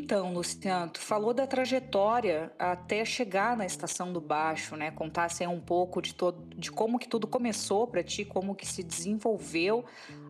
Então, 0.00 0.32
Luciano, 0.32 0.92
tu 0.92 1.00
falou 1.00 1.34
da 1.34 1.44
trajetória 1.44 2.52
até 2.56 3.04
chegar 3.04 3.56
na 3.56 3.66
estação 3.66 4.12
do 4.12 4.20
baixo, 4.20 4.76
né? 4.76 4.92
Contasse 4.92 5.42
aí 5.42 5.48
um 5.48 5.60
pouco 5.60 6.00
de, 6.00 6.14
todo, 6.14 6.54
de 6.54 6.70
como 6.70 7.00
que 7.00 7.08
tudo 7.08 7.26
começou 7.26 7.84
para 7.84 8.02
ti, 8.02 8.24
como 8.24 8.54
que 8.54 8.64
se 8.64 8.84
desenvolveu, 8.84 9.84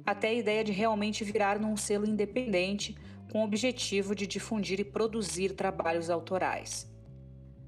até 0.07 0.29
a 0.29 0.32
ideia 0.32 0.64
de 0.64 0.73
realmente 0.73 1.23
virar 1.23 1.59
num 1.59 1.77
selo 1.77 2.09
independente 2.09 2.96
com 3.31 3.43
o 3.43 3.45
objetivo 3.45 4.14
de 4.14 4.27
difundir 4.27 4.81
e 4.81 4.85
produzir 4.85 5.53
trabalhos 5.53 6.09
autorais. 6.09 6.91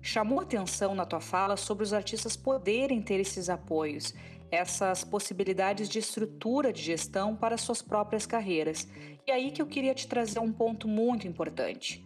Chamou 0.01 0.41
atenção 0.41 0.95
na 0.95 1.05
tua 1.05 1.21
fala 1.21 1.55
sobre 1.55 1.85
os 1.85 1.93
artistas 1.93 2.35
poderem 2.35 3.03
ter 3.03 3.21
esses 3.21 3.51
apoios, 3.51 4.15
essas 4.51 5.05
possibilidades 5.05 5.89
de 5.89 5.99
estrutura 5.99 6.73
de 6.73 6.83
gestão 6.83 7.37
para 7.37 7.57
suas 7.57 7.81
próprias 7.81 8.27
carreiras. 8.27 8.89
E 9.27 9.31
aí 9.31 9.51
que 9.51 9.63
eu 9.63 9.67
queria 9.67 9.95
te 9.95 10.09
trazer 10.09 10.41
um 10.41 10.53
ponto 10.53 10.89
muito 10.89 11.27
importante. 11.27 12.05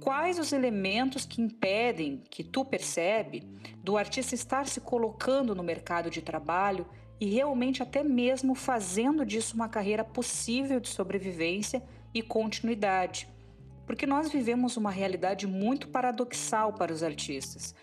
Quais 0.00 0.38
os 0.38 0.52
elementos 0.52 1.24
que 1.24 1.40
impedem, 1.40 2.22
que 2.30 2.44
tu 2.44 2.64
percebe, 2.64 3.42
do 3.82 3.96
artista 3.96 4.34
estar 4.34 4.66
se 4.66 4.80
colocando 4.80 5.54
no 5.54 5.62
mercado 5.62 6.10
de 6.10 6.22
trabalho 6.22 6.86
e 7.20 7.26
realmente 7.26 7.82
até 7.82 8.02
mesmo 8.02 8.54
fazendo 8.54 9.24
disso 9.24 9.54
uma 9.54 9.68
carreira 9.68 10.04
possível 10.04 10.80
de 10.80 10.88
sobrevivência 10.88 11.82
e 12.12 12.22
continuidade? 12.22 13.28
Porque 13.86 14.06
nós 14.06 14.30
vivemos 14.30 14.76
uma 14.76 14.90
realidade 14.90 15.46
muito 15.46 15.88
paradoxal 15.88 16.72
para 16.72 16.92
os 16.92 17.02
artistas. 17.02 17.74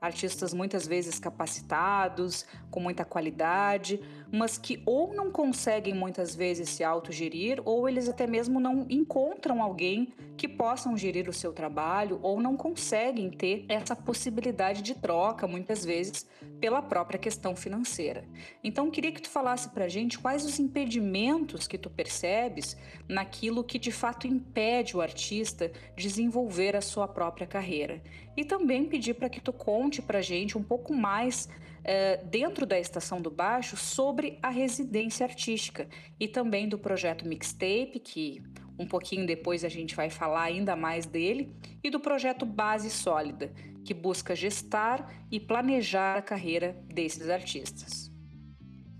Artistas 0.00 0.54
muitas 0.54 0.86
vezes 0.86 1.18
capacitados, 1.18 2.46
com 2.70 2.80
muita 2.80 3.04
qualidade, 3.04 4.00
mas 4.30 4.56
que 4.56 4.80
ou 4.86 5.12
não 5.12 5.30
conseguem 5.30 5.94
muitas 5.94 6.34
vezes 6.34 6.70
se 6.70 6.84
autogerir, 6.84 7.60
ou 7.64 7.88
eles 7.88 8.08
até 8.08 8.26
mesmo 8.26 8.60
não 8.60 8.86
encontram 8.88 9.62
alguém 9.62 10.12
que 10.36 10.46
possam 10.46 10.96
gerir 10.96 11.28
o 11.28 11.32
seu 11.32 11.52
trabalho, 11.52 12.20
ou 12.22 12.40
não 12.40 12.56
conseguem 12.56 13.28
ter 13.28 13.64
essa 13.68 13.96
possibilidade 13.96 14.82
de 14.82 14.94
troca, 14.94 15.48
muitas 15.48 15.84
vezes, 15.84 16.24
pela 16.60 16.80
própria 16.80 17.18
questão 17.18 17.56
financeira. 17.56 18.24
Então, 18.62 18.90
queria 18.90 19.10
que 19.10 19.22
tu 19.22 19.28
falasse 19.28 19.68
pra 19.70 19.88
gente 19.88 20.18
quais 20.18 20.44
os 20.44 20.60
impedimentos 20.60 21.66
que 21.66 21.76
tu 21.76 21.90
percebes 21.90 22.76
naquilo 23.08 23.64
que 23.64 23.78
de 23.78 23.90
fato 23.90 24.26
impede 24.26 24.96
o 24.96 25.00
artista 25.00 25.72
desenvolver 25.96 26.76
a 26.76 26.80
sua 26.80 27.08
própria 27.08 27.46
carreira. 27.46 28.00
E 28.38 28.44
também 28.44 28.84
pedir 28.84 29.14
para 29.14 29.28
que 29.28 29.40
tu 29.40 29.52
conte 29.52 30.00
para 30.00 30.22
gente 30.22 30.56
um 30.56 30.62
pouco 30.62 30.94
mais 30.94 31.48
é, 31.82 32.18
dentro 32.18 32.64
da 32.64 32.78
Estação 32.78 33.20
do 33.20 33.32
Baixo 33.32 33.76
sobre 33.76 34.38
a 34.40 34.48
residência 34.48 35.26
artística 35.26 35.88
e 36.20 36.28
também 36.28 36.68
do 36.68 36.78
projeto 36.78 37.26
Mixtape, 37.26 37.98
que 37.98 38.40
um 38.78 38.86
pouquinho 38.86 39.26
depois 39.26 39.64
a 39.64 39.68
gente 39.68 39.96
vai 39.96 40.08
falar 40.08 40.44
ainda 40.44 40.76
mais 40.76 41.04
dele, 41.04 41.52
e 41.82 41.90
do 41.90 41.98
projeto 41.98 42.46
Base 42.46 42.90
Sólida, 42.90 43.50
que 43.84 43.92
busca 43.92 44.36
gestar 44.36 45.12
e 45.32 45.40
planejar 45.40 46.18
a 46.18 46.22
carreira 46.22 46.80
desses 46.94 47.28
artistas. 47.28 48.08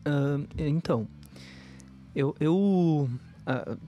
Uh, 0.01 0.49
então, 0.59 1.07
eu, 2.13 2.35
eu 2.41 2.57
uh, 2.59 3.79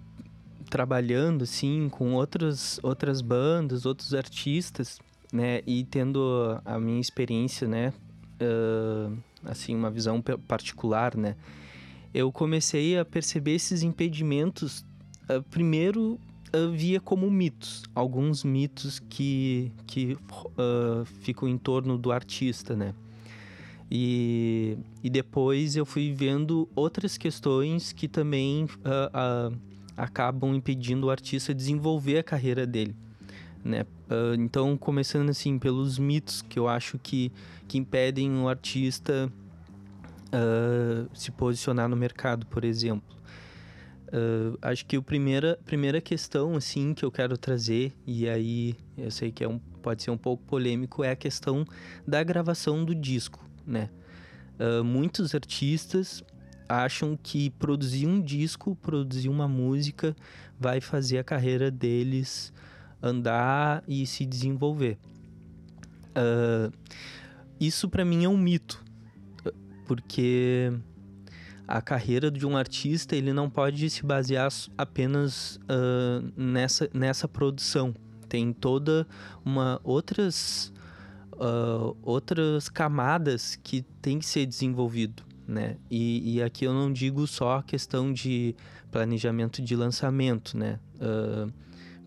trabalhando 0.71 1.43
assim 1.43 1.89
com 1.89 2.15
outras, 2.15 2.79
outras 2.85 3.21
bandas, 3.21 3.85
outros 3.85 4.15
artistas, 4.15 5.01
né? 5.33 5.61
E 5.67 5.85
tendo 5.85 6.61
a 6.65 6.79
minha 6.79 7.01
experiência, 7.01 7.67
né? 7.67 7.93
Uh, 8.41 9.17
assim, 9.45 9.75
uma 9.75 9.91
visão 9.91 10.23
particular, 10.47 11.17
né? 11.17 11.37
Eu 12.13 12.33
comecei 12.33 12.99
a 12.99 13.05
perceber 13.05 13.55
esses 13.55 13.83
impedimentos. 13.83 14.85
Uh, 15.29 15.43
primeiro, 15.51 16.19
uh, 16.55 16.71
via 16.73 17.01
como 17.01 17.31
mitos, 17.31 17.85
alguns 17.95 18.43
mitos 18.43 18.99
que, 18.99 19.73
que 19.87 20.17
ficam 21.21 21.49
em 21.49 21.59
torno 21.59 21.97
do 21.97 22.11
artista, 22.11 22.75
né? 22.75 22.95
E, 23.91 24.79
e 25.03 25.11
depois 25.11 25.75
eu 25.75 25.85
fui 25.85 26.13
vendo 26.13 26.69
outras 26.77 27.19
questões 27.19 27.93
que 27.93 28.07
também 28.07 28.69
acabam 29.97 30.55
impedindo 30.55 31.09
o 31.09 31.11
artista 31.11 31.53
desenvolver 31.53 32.19
a 32.19 32.23
carreira 32.23 32.65
dele 32.65 32.95
né? 33.65 33.83
Uh, 34.11 34.35
então, 34.39 34.77
começando 34.77 35.31
assim 35.31 35.59
pelos 35.59 35.99
mitos 35.99 36.43
que 36.43 36.59
eu 36.59 36.69
acho 36.69 36.99
que, 36.99 37.31
que 37.69 37.79
impedem 37.79 38.39
o 38.39 38.49
artista 38.49 39.31
uh, 40.29 41.09
se 41.15 41.31
posicionar 41.31 41.89
no 41.89 41.97
mercado, 41.97 42.47
por 42.47 42.65
exemplo. 42.65 43.17
Uh, 44.09 44.59
acho 44.61 44.85
que 44.87 44.97
a 44.97 45.03
primeira, 45.03 45.59
primeira 45.65 46.01
questão 46.01 46.57
assim 46.57 46.93
que 46.95 47.05
eu 47.05 47.13
quero 47.13 47.39
trazer, 47.39 47.93
e 48.07 48.29
aí 48.29 48.75
eu 48.99 49.11
sei 49.11 49.31
que 49.31 49.45
é 49.45 49.49
um, 49.49 49.59
pode 49.59 50.03
ser 50.03 50.11
um 50.11 50.19
pouco 50.19 50.43
polêmico, 50.45 51.05
é 51.05 51.11
a 51.13 51.17
questão 51.17 51.65
da 52.07 52.23
gravação 52.23 52.85
do 52.85 52.95
disco, 52.95 53.45
né? 53.67 53.89
muitos 54.85 55.35
artistas 55.35 56.23
acham 56.69 57.19
que 57.21 57.49
produzir 57.49 58.07
um 58.07 58.21
disco, 58.21 58.77
produzir 58.77 59.31
uma 59.31 59.49
música, 59.49 60.15
vai 60.59 60.83
fazer 60.83 61.17
a 61.17 61.25
carreira 61.25 61.71
deles 61.71 62.53
andar 63.03 63.83
e 63.87 64.07
se 64.07 64.25
desenvolver. 64.25 64.99
Uh, 66.11 66.73
isso 67.59 67.89
para 67.89 68.05
mim 68.05 68.25
é 68.25 68.29
um 68.29 68.37
mito, 68.37 68.83
porque 69.87 70.73
a 71.69 71.81
carreira 71.81 72.31
de 72.31 72.47
um 72.47 72.57
artista 72.57 73.15
ele 73.15 73.33
não 73.33 73.49
pode 73.49 73.89
se 73.91 74.05
basear 74.05 74.49
apenas 74.77 75.57
uh, 75.57 76.33
nessa, 76.37 76.91
nessa 76.93 77.29
produção. 77.29 77.95
Tem 78.29 78.53
toda 78.53 79.07
uma 79.45 79.81
outras 79.85 80.73
uh, 81.35 81.97
outras 82.03 82.69
camadas 82.69 83.57
que 83.57 83.83
tem 84.03 84.19
que 84.19 84.27
ser 84.27 84.47
desenvolvido, 84.47 85.23
né? 85.47 85.77
E, 85.91 86.37
e, 86.37 86.43
aqui 86.43 86.65
eu 86.65 86.73
não 86.73 86.93
digo 86.93 87.27
só 87.27 87.59
a 87.59 87.63
questão 87.63 88.13
de 88.13 88.55
planejamento 88.91 89.63
de 89.63 89.75
lançamento, 89.75 90.57
né? 90.57 90.79
Uh, 90.97 91.53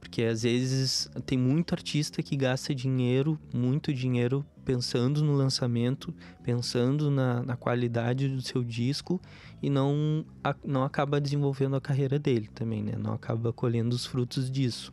porque 0.04 0.24
às 0.24 0.44
vezes 0.44 1.10
tem 1.26 1.38
muito 1.38 1.74
artista 1.74 2.22
que 2.22 2.36
gasta 2.36 2.76
dinheiro, 2.76 3.40
muito 3.54 3.94
dinheiro, 3.94 4.46
pensando 4.66 5.24
no 5.24 5.34
lançamento, 5.34 6.14
pensando 6.44 7.10
na, 7.10 7.42
na 7.42 7.56
qualidade 7.56 8.28
do 8.28 8.42
seu 8.42 8.66
disco 8.66 9.22
e 9.62 9.70
não, 9.70 10.26
a, 10.44 10.54
não 10.62 10.84
acaba 10.84 11.22
desenvolvendo 11.22 11.78
a 11.78 11.82
carreira 11.82 12.20
dele 12.20 12.50
também, 12.54 12.84
né? 12.84 12.98
Não 13.00 13.14
acaba 13.14 13.54
colhendo 13.54 13.96
os 13.96 14.06
frutos 14.06 14.52
disso. 14.52 14.92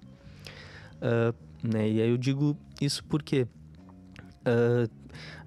Uh, 0.98 1.34
né? 1.60 1.91
E 1.91 2.00
aí 2.00 2.09
eu 2.09 2.16
digo 2.16 2.56
isso 2.81 3.03
porque 3.04 3.48
uh, 4.47 4.88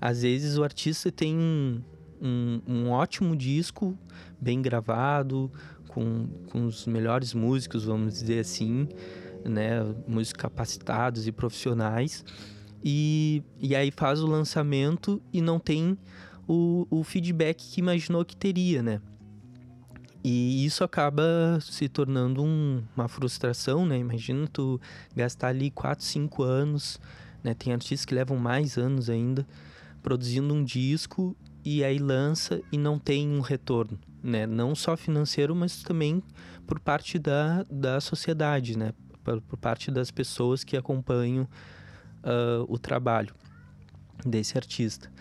às 0.01 0.23
vezes 0.23 0.57
o 0.57 0.63
artista 0.65 1.09
tem 1.09 1.37
um, 1.37 1.81
um, 2.21 2.61
um, 2.67 2.89
ótimo 2.89 3.33
disco, 3.33 3.97
bem 4.41 4.61
gravado, 4.61 5.49
com, 5.87 6.27
com 6.51 6.65
os 6.65 6.85
melhores 6.85 7.33
músicos, 7.33 7.85
vamos 7.85 8.15
dizer 8.15 8.39
assim, 8.39 8.89
né, 9.45 9.83
músicos 10.07 10.41
capacitados 10.41 11.27
e 11.27 11.31
profissionais, 11.31 12.23
e, 12.83 13.41
e 13.59 13.75
aí 13.75 13.91
faz 13.91 14.21
o 14.21 14.27
lançamento 14.27 15.21
e 15.31 15.41
não 15.41 15.59
tem 15.59 15.97
o, 16.47 16.85
o 16.89 17.03
feedback 17.03 17.57
que 17.57 17.79
imaginou 17.79 18.25
que 18.25 18.35
teria, 18.35 18.83
né? 18.83 19.01
E 20.23 20.65
isso 20.65 20.83
acaba 20.83 21.59
se 21.61 21.89
tornando 21.89 22.41
um, 22.41 22.81
uma 22.95 23.07
frustração, 23.09 23.85
né? 23.85 23.97
Imagina 23.97 24.47
tu 24.47 24.79
gastar 25.15 25.49
ali 25.49 25.69
4, 25.69 26.03
5 26.03 26.43
anos, 26.43 26.99
né? 27.43 27.53
Tem 27.53 27.73
artistas 27.73 28.05
que 28.05 28.15
levam 28.15 28.37
mais 28.37 28.77
anos 28.77 29.09
ainda 29.09 29.45
produzindo 30.01 30.53
um 30.53 30.63
disco 30.63 31.35
e 31.63 31.83
aí 31.83 31.97
lança 31.97 32.61
e 32.71 32.77
não 32.77 32.99
tem 32.99 33.29
um 33.29 33.41
retorno, 33.41 33.99
né? 34.21 34.45
Não 34.45 34.75
só 34.75 34.95
financeiro, 34.95 35.53
mas 35.55 35.83
também 35.83 36.23
por 36.65 36.79
parte 36.79 37.19
da, 37.19 37.63
da 37.69 37.99
sociedade, 37.99 38.77
né? 38.77 38.93
Por, 39.23 39.41
por 39.41 39.57
parte 39.57 39.91
das 39.91 40.11
pessoas 40.11 40.63
que 40.63 40.77
acompanham 40.77 41.43
uh, 42.23 42.65
o 42.67 42.77
trabalho 42.77 43.33
desse 44.25 44.57
artista. 44.57 45.11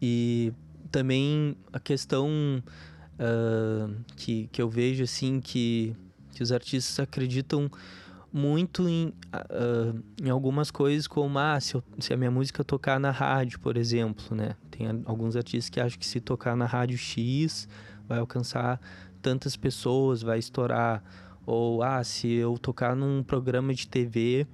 E 0.00 0.52
também 0.90 1.56
a 1.72 1.80
questão 1.80 2.28
uh, 3.18 3.94
que, 4.16 4.48
que 4.52 4.62
eu 4.62 4.68
vejo 4.68 5.04
assim 5.04 5.40
que, 5.40 5.94
que 6.32 6.42
os 6.42 6.52
artistas 6.52 6.98
acreditam 7.00 7.70
muito 8.32 8.88
em, 8.88 9.08
uh, 9.08 10.02
em 10.22 10.28
algumas 10.28 10.70
coisas 10.70 11.06
como 11.06 11.38
ah, 11.38 11.58
se, 11.60 11.74
eu, 11.74 11.82
se, 11.98 12.12
a 12.12 12.16
minha 12.16 12.30
música 12.30 12.62
tocar 12.62 13.00
na 13.00 13.10
rádio, 13.10 13.58
por 13.58 13.76
exemplo, 13.76 14.36
né? 14.36 14.54
Tem 14.70 14.86
alguns 15.06 15.34
artistas 15.34 15.70
que 15.70 15.80
acham 15.80 15.98
que 15.98 16.06
se 16.06 16.20
tocar 16.20 16.54
na 16.54 16.66
rádio 16.66 16.98
X 16.98 17.66
vai 18.06 18.18
alcançar 18.18 18.80
tantas 19.20 19.56
pessoas, 19.56 20.22
vai 20.22 20.38
estourar 20.38 21.02
ou, 21.48 21.82
ah, 21.82 22.04
se 22.04 22.30
eu 22.30 22.58
tocar 22.58 22.94
num 22.94 23.22
programa 23.22 23.72
de 23.72 23.88
TV, 23.88 24.46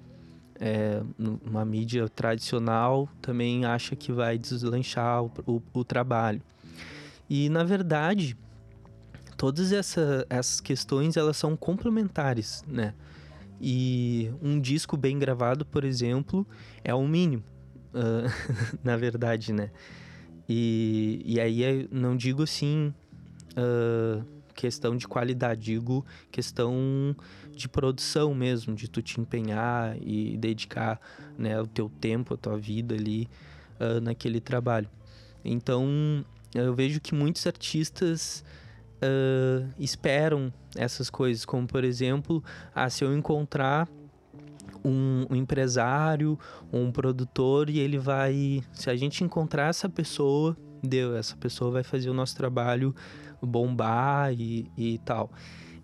é, 0.61 1.03
numa 1.19 1.65
mídia 1.65 2.09
tradicional, 2.09 3.09
também 3.21 3.65
acha 3.65 3.97
que 3.97 4.13
vai 4.13 4.39
deslanchar 4.39 5.25
o, 5.25 5.33
o, 5.45 5.63
o 5.73 5.85
trabalho. 5.85 6.41
E, 7.29 7.49
na 7.49 7.65
verdade, 7.65 8.37
todas 9.37 9.73
essa, 9.73 10.25
essas 10.31 10.61
questões, 10.61 11.17
elas 11.17 11.37
são 11.37 11.57
complementares, 11.57 12.63
né? 12.65 12.95
E 13.61 14.31
um 14.41 14.61
disco 14.61 14.97
bem 14.97 15.19
gravado, 15.19 15.67
por 15.67 15.83
exemplo, 15.83 16.47
é 16.85 16.95
o 16.95 17.05
mínimo, 17.09 17.43
uh, 17.93 18.31
na 18.85 18.97
verdade, 18.97 19.53
né? 19.53 19.73
E, 20.49 21.21
e 21.27 21.41
aí 21.41 21.89
não 21.91 22.17
digo 22.17 22.45
assim 22.45 22.95
uh, 23.59 24.25
questão 24.55 24.97
de 24.97 25.07
qualidade, 25.07 25.61
digo 25.61 26.05
questão 26.31 27.15
de 27.53 27.69
produção 27.69 28.35
mesmo, 28.35 28.75
de 28.75 28.89
tu 28.89 29.03
te 29.03 29.21
empenhar 29.21 29.97
e 30.01 30.37
dedicar 30.37 31.01
né, 31.37 31.61
o 31.61 31.67
teu 31.67 31.89
tempo, 31.89 32.35
a 32.35 32.37
tua 32.37 32.57
vida 32.57 32.95
ali 32.95 33.29
uh, 33.81 34.01
naquele 34.01 34.41
trabalho. 34.41 34.89
Então 35.45 36.25
eu 36.55 36.75
vejo 36.75 37.01
que 37.01 37.15
muitos 37.15 37.47
artistas 37.47 38.45
uh, 39.03 39.69
esperam 39.79 40.53
essas 40.77 41.11
coisas, 41.11 41.45
como 41.45 41.67
por 41.67 41.85
exemplo, 41.85 42.43
ah, 42.75 42.89
se 42.89 43.05
eu 43.05 43.17
encontrar 43.17 43.89
um, 44.85 45.27
um 45.31 45.37
empresário, 45.37 46.39
um 46.73 46.93
produtor 46.93 47.71
e 47.71 47.79
ele 47.79 47.99
vai, 47.99 48.63
se 48.73 48.91
a 48.91 48.97
gente 48.97 49.25
encontrar 49.25 49.69
essa 49.69 49.89
pessoa, 49.89 50.57
deu, 50.83 51.17
essa 51.17 51.37
pessoa 51.37 51.71
vai 51.71 51.83
fazer 51.83 52.11
o 52.11 52.15
nosso 52.15 52.37
trabalho 52.37 52.95
bombar 53.47 54.33
e, 54.33 54.71
e 54.77 54.99
tal. 54.99 55.31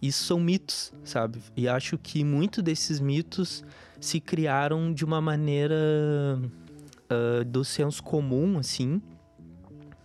Isso 0.00 0.24
são 0.24 0.40
mitos, 0.40 0.92
sabe? 1.04 1.40
E 1.56 1.68
acho 1.68 1.98
que 1.98 2.24
muito 2.24 2.62
desses 2.62 3.00
mitos 3.00 3.62
se 4.00 4.18
criaram 4.18 4.92
de 4.92 5.04
uma 5.04 5.20
maneira 5.20 5.76
uh, 6.40 7.44
do 7.44 7.64
senso 7.64 8.02
comum, 8.02 8.58
assim, 8.58 9.02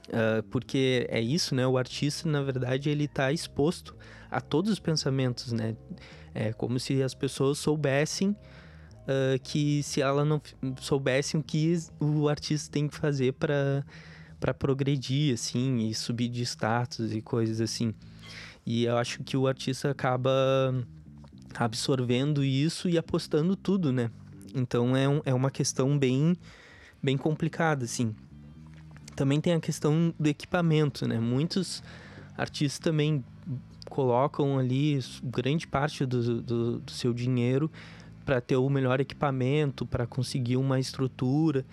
Uh, 0.05 0.43
porque 0.49 1.07
é 1.09 1.19
isso, 1.19 1.55
né? 1.55 1.65
O 1.65 1.77
artista, 1.77 2.29
na 2.29 2.41
verdade, 2.41 2.89
ele 2.89 3.05
está 3.05 3.31
exposto 3.31 3.95
a 4.29 4.39
todos 4.39 4.71
os 4.71 4.79
pensamentos, 4.79 5.51
né? 5.51 5.75
É 6.33 6.53
como 6.53 6.79
se 6.79 7.01
as 7.01 7.15
pessoas 7.15 7.57
soubessem 7.57 8.29
uh, 8.29 9.39
que 9.41 9.81
se 9.81 10.01
ela 10.01 10.23
não 10.23 10.39
soubessem 10.79 11.39
o 11.39 11.43
que 11.43 11.75
o 11.99 12.29
artista 12.29 12.71
tem 12.71 12.87
que 12.87 12.95
fazer 12.95 13.33
para 13.33 13.83
para 14.45 14.53
progredir, 14.53 15.33
assim, 15.33 15.88
e 15.88 15.95
subir 15.95 16.30
de 16.30 16.44
status 16.44 17.12
e 17.12 17.19
coisas 17.19 17.59
assim. 17.59 17.95
E 18.63 18.83
eu 18.83 18.95
acho 18.95 19.24
que 19.24 19.36
o 19.36 19.47
artista 19.47 19.89
acaba 19.89 20.31
absorvendo 21.56 22.44
isso 22.44 22.88
e 22.88 22.95
apostando 22.95 23.56
tudo, 23.56 23.92
né? 23.92 24.12
Então 24.53 24.95
é, 24.95 25.09
um, 25.09 25.19
é 25.25 25.33
uma 25.33 25.50
questão 25.50 25.97
bem, 25.97 26.38
bem 27.01 27.18
complicada, 27.18 27.86
assim 27.86 28.13
também 29.15 29.39
tem 29.39 29.53
a 29.53 29.59
questão 29.62 30.13
do 30.19 30.27
equipamento, 30.27 31.07
né? 31.07 31.18
Muitos 31.19 31.81
artistas 32.38 32.80
também 32.80 33.24
colocam 33.89 34.59
ali 34.59 35.00
grande 35.24 35.65
parte 35.65 36.06
do, 36.06 36.41
do, 36.41 36.80
do 36.80 36.91
seu 36.91 37.13
dinheiro 37.13 37.71
para 38.25 38.41
ter 38.41 38.57
o 38.57 38.69
melhor 38.69 39.00
equipamento, 39.00 39.86
para 39.86 40.06
conseguir 40.06 40.57
uma 40.57 40.81
estrutura 40.81 41.65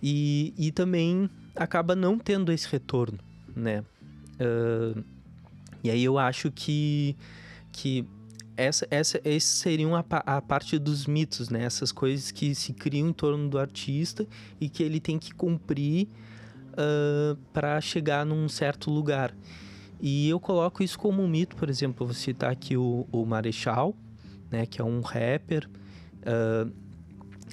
e, 0.00 0.54
e 0.56 0.70
também 0.70 1.28
acaba 1.54 1.94
não 1.94 2.18
tendo 2.18 2.52
esse 2.52 2.68
retorno, 2.68 3.18
né? 3.54 3.84
Uh, 4.34 5.04
e 5.84 5.90
aí 5.90 6.04
eu 6.04 6.18
acho 6.18 6.50
que, 6.50 7.16
que 7.72 8.06
essa, 8.56 8.86
essa, 8.90 9.20
esses 9.24 9.50
seriam 9.50 9.94
a, 9.94 10.04
a, 10.10 10.40
parte 10.40 10.78
dos 10.78 11.06
mitos, 11.06 11.48
né? 11.48 11.64
Essas 11.64 11.90
coisas 11.92 12.30
que 12.30 12.54
se 12.54 12.72
criam 12.72 13.08
em 13.08 13.12
torno 13.12 13.48
do 13.48 13.58
artista 13.58 14.26
e 14.60 14.68
que 14.68 14.82
ele 14.82 15.00
tem 15.00 15.18
que 15.18 15.32
cumprir 15.34 16.08
uh, 16.72 17.36
para 17.52 17.80
chegar 17.80 18.24
num 18.24 18.48
certo 18.48 18.90
lugar. 18.90 19.34
E 20.00 20.28
eu 20.28 20.40
coloco 20.40 20.82
isso 20.82 20.98
como 20.98 21.22
um 21.22 21.28
mito, 21.28 21.56
por 21.56 21.70
exemplo, 21.70 22.06
vou 22.06 22.14
citar 22.14 22.50
aqui 22.50 22.76
o, 22.76 23.06
o 23.12 23.24
Marechal, 23.24 23.94
né, 24.50 24.66
que 24.66 24.80
é 24.80 24.84
um 24.84 25.00
rapper. 25.00 25.68
Uh, 26.22 26.72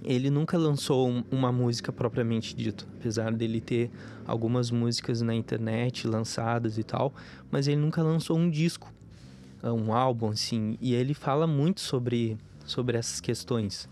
ele 0.03 0.29
nunca 0.29 0.57
lançou 0.57 1.09
um, 1.09 1.23
uma 1.31 1.51
música 1.51 1.91
propriamente 1.91 2.55
dito, 2.55 2.87
apesar 2.97 3.31
dele 3.31 3.59
ter 3.59 3.89
algumas 4.25 4.71
músicas 4.71 5.21
na 5.21 5.33
internet 5.33 6.07
lançadas 6.07 6.77
e 6.77 6.83
tal, 6.83 7.13
mas 7.51 7.67
ele 7.67 7.77
nunca 7.81 8.01
lançou 8.01 8.37
um 8.37 8.49
disco, 8.49 8.93
um 9.63 9.93
álbum 9.93 10.29
assim. 10.29 10.77
E 10.79 10.93
ele 10.93 11.13
fala 11.13 11.45
muito 11.45 11.81
sobre, 11.81 12.37
sobre 12.65 12.97
essas 12.97 13.19
questões. 13.19 13.89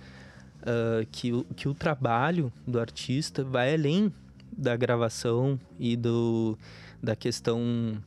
Uh, 0.62 1.06
que, 1.12 1.32
que 1.56 1.70
o 1.70 1.74
trabalho 1.74 2.52
do 2.66 2.80
artista 2.80 3.44
vai 3.44 3.74
além 3.74 4.12
da 4.52 4.76
gravação 4.76 5.60
e 5.80 5.96
do, 5.96 6.58
da 7.02 7.16
questão 7.16 8.02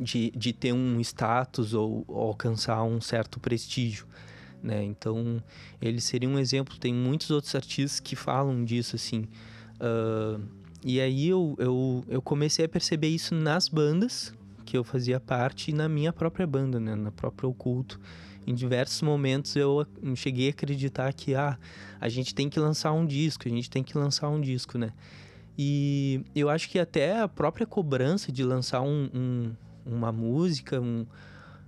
de, 0.00 0.30
de 0.30 0.52
ter 0.52 0.72
um 0.72 1.00
status 1.00 1.74
ou, 1.74 2.04
ou 2.08 2.28
alcançar 2.28 2.82
um 2.82 3.00
certo 3.00 3.38
prestígio. 3.40 4.06
Né? 4.62 4.82
Então, 4.84 5.42
ele 5.80 6.00
seria 6.00 6.28
um 6.28 6.38
exemplo. 6.38 6.76
Tem 6.78 6.92
muitos 6.92 7.30
outros 7.30 7.54
artistas 7.54 8.00
que 8.00 8.16
falam 8.16 8.64
disso, 8.64 8.96
assim. 8.96 9.26
Uh, 9.80 10.42
e 10.84 11.00
aí 11.00 11.28
eu, 11.28 11.56
eu, 11.58 12.04
eu 12.08 12.22
comecei 12.22 12.64
a 12.64 12.68
perceber 12.68 13.08
isso 13.08 13.34
nas 13.34 13.68
bandas 13.68 14.32
que 14.64 14.76
eu 14.76 14.84
fazia 14.84 15.20
parte 15.20 15.70
e 15.70 15.74
na 15.74 15.88
minha 15.88 16.12
própria 16.12 16.46
banda, 16.46 16.78
né? 16.80 16.94
Na 16.94 17.10
própria 17.10 17.48
Oculto. 17.48 18.00
Em 18.46 18.54
diversos 18.54 19.02
momentos 19.02 19.56
eu 19.56 19.86
cheguei 20.14 20.48
a 20.48 20.50
acreditar 20.50 21.12
que, 21.12 21.34
ah, 21.34 21.58
a 22.00 22.08
gente 22.08 22.34
tem 22.34 22.48
que 22.48 22.60
lançar 22.60 22.92
um 22.92 23.04
disco, 23.04 23.48
a 23.48 23.50
gente 23.50 23.68
tem 23.68 23.82
que 23.82 23.96
lançar 23.96 24.28
um 24.28 24.40
disco, 24.40 24.78
né? 24.78 24.92
E 25.58 26.20
eu 26.34 26.50
acho 26.50 26.68
que 26.68 26.78
até 26.78 27.20
a 27.20 27.28
própria 27.28 27.66
cobrança 27.66 28.30
de 28.30 28.44
lançar 28.44 28.82
um, 28.82 29.08
um, 29.14 29.52
uma 29.84 30.12
música, 30.12 30.80
um, 30.80 31.06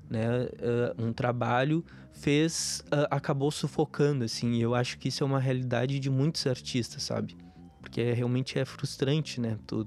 né, 0.08 0.44
uh, 0.44 1.04
um 1.04 1.12
trabalho, 1.12 1.84
fez. 2.12 2.82
Uh, 2.86 3.06
acabou 3.10 3.50
sufocando, 3.50 4.24
assim. 4.24 4.54
E 4.54 4.62
eu 4.62 4.74
acho 4.74 4.98
que 4.98 5.08
isso 5.08 5.22
é 5.22 5.26
uma 5.26 5.40
realidade 5.40 5.98
de 5.98 6.10
muitos 6.10 6.46
artistas, 6.46 7.02
sabe? 7.02 7.36
Porque 7.80 8.00
é, 8.00 8.12
realmente 8.12 8.58
é 8.58 8.64
frustrante, 8.64 9.40
né? 9.40 9.58
Tu, 9.66 9.86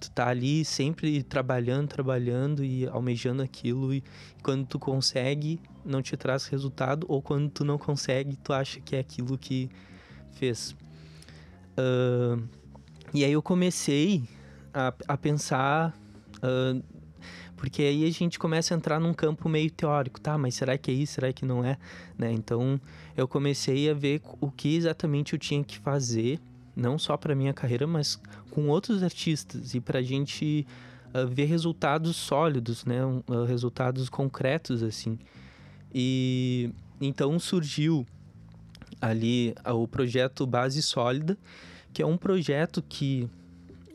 tu 0.00 0.10
tá 0.10 0.28
ali 0.28 0.64
sempre 0.64 1.22
trabalhando, 1.22 1.88
trabalhando 1.88 2.64
e 2.64 2.86
almejando 2.86 3.42
aquilo. 3.42 3.92
E 3.92 4.02
quando 4.42 4.66
tu 4.66 4.78
consegue, 4.78 5.60
não 5.84 6.02
te 6.02 6.16
traz 6.16 6.46
resultado. 6.46 7.06
Ou 7.08 7.20
quando 7.20 7.50
tu 7.50 7.64
não 7.64 7.78
consegue, 7.78 8.36
tu 8.36 8.52
acha 8.52 8.80
que 8.80 8.96
é 8.96 9.00
aquilo 9.00 9.36
que 9.36 9.68
fez. 10.32 10.74
Uh, 11.78 12.42
e 13.12 13.24
aí 13.24 13.32
eu 13.32 13.42
comecei 13.42 14.24
a, 14.72 14.94
a 15.08 15.16
pensar. 15.16 15.94
Uh, 16.36 16.95
porque 17.56 17.82
aí 17.82 18.04
a 18.04 18.10
gente 18.10 18.38
começa 18.38 18.74
a 18.74 18.76
entrar 18.76 19.00
num 19.00 19.14
campo 19.14 19.48
meio 19.48 19.70
teórico, 19.70 20.20
tá? 20.20 20.36
Mas 20.36 20.54
será 20.54 20.76
que 20.76 20.90
é 20.90 20.94
isso? 20.94 21.14
Será 21.14 21.32
que 21.32 21.44
não 21.44 21.64
é? 21.64 21.78
Né? 22.18 22.32
Então 22.32 22.80
eu 23.16 23.26
comecei 23.26 23.90
a 23.90 23.94
ver 23.94 24.20
o 24.40 24.50
que 24.50 24.76
exatamente 24.76 25.32
eu 25.32 25.38
tinha 25.38 25.62
que 25.64 25.78
fazer, 25.78 26.38
não 26.74 26.98
só 26.98 27.16
para 27.16 27.34
minha 27.34 27.54
carreira, 27.54 27.86
mas 27.86 28.20
com 28.50 28.68
outros 28.68 29.02
artistas 29.02 29.74
e 29.74 29.80
para 29.80 30.00
a 30.00 30.02
gente 30.02 30.66
uh, 31.14 31.26
ver 31.26 31.46
resultados 31.46 32.16
sólidos, 32.16 32.84
né? 32.84 33.04
Uh, 33.04 33.44
resultados 33.44 34.08
concretos 34.08 34.82
assim. 34.82 35.18
E 35.94 36.70
então 37.00 37.38
surgiu 37.38 38.06
ali 39.00 39.54
o 39.64 39.86
projeto 39.88 40.46
Base 40.46 40.82
Sólida 40.82 41.36
que 41.96 42.02
é 42.02 42.06
um 42.06 42.18
projeto 42.18 42.84
que 42.86 43.26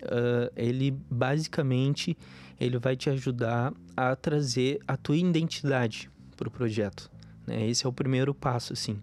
uh, 0.01 0.51
ele 0.55 0.89
basicamente 1.07 2.17
ele 2.65 2.77
vai 2.77 2.95
te 2.95 3.09
ajudar 3.09 3.73
a 3.97 4.15
trazer 4.15 4.79
a 4.87 4.95
tua 4.95 5.17
identidade 5.17 6.09
para 6.37 6.47
o 6.47 6.51
projeto. 6.51 7.09
Né? 7.45 7.67
Esse 7.67 7.85
é 7.85 7.89
o 7.89 7.93
primeiro 7.93 8.35
passo, 8.35 8.73
assim, 8.73 8.99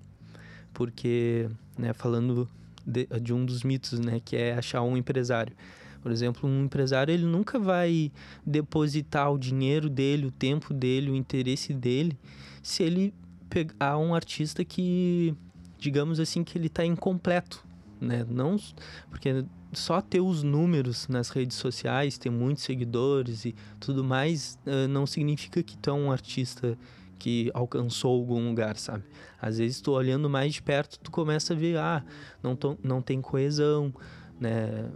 porque, 0.73 1.49
né, 1.77 1.93
falando 1.93 2.49
de, 2.87 3.07
de, 3.21 3.35
um 3.35 3.45
dos 3.45 3.65
mitos, 3.65 3.99
né, 3.99 4.21
que 4.25 4.37
é 4.37 4.55
achar 4.55 4.83
um 4.83 4.97
empresário. 4.97 5.55
Por 6.01 6.13
exemplo, 6.13 6.49
um 6.49 6.65
empresário 6.65 7.13
ele 7.13 7.25
nunca 7.25 7.59
vai 7.59 8.13
depositar 8.47 9.33
o 9.33 9.39
dinheiro 9.39 9.91
dele, 9.91 10.27
o 10.27 10.31
tempo 10.31 10.73
dele, 10.73 11.11
o 11.11 11.17
interesse 11.17 11.75
dele, 11.75 12.17
se 12.63 12.85
ele 12.85 13.13
pegar 13.51 13.99
um 13.99 14.15
artista 14.15 14.65
que, 14.65 15.35
digamos 15.79 16.21
assim, 16.21 16.45
que 16.45 16.57
ele 16.57 16.69
está 16.69 16.85
incompleto 16.85 17.67
né? 18.01 18.25
Não 18.29 18.57
porque 19.11 19.45
só 19.73 20.01
ter 20.01 20.21
os 20.21 20.43
números 20.43 21.09
nas 21.09 21.31
redes 21.31 21.57
sociais, 21.57 22.19
ter 22.19 22.31
muitos 22.31 22.65
seguidores 22.65 23.45
e 23.45 23.55
tudo 23.79 24.03
mais, 24.03 24.59
uh, 24.67 24.89
não 24.89 25.07
significa 25.07 25.63
que 25.63 25.77
tu 25.77 25.91
é 25.91 25.93
um 25.93 26.11
artista 26.11 26.79
que 27.19 27.51
alcançou 27.53 28.15
algum 28.15 28.49
lugar, 28.49 28.77
sabe? 28.77 29.05
Às 29.41 29.59
vezes 29.59 29.81
tu 29.81 29.93
olhando 29.93 30.31
mais 30.31 30.55
de 30.55 30.63
perto, 30.63 30.99
tu 31.01 31.11
começa 31.11 31.53
a 31.53 31.57
ver, 31.57 31.77
ah, 31.77 32.05
não, 32.43 32.57
não 32.83 33.03
tem 33.03 33.21
coesão, 33.21 33.93
né? 34.41 34.89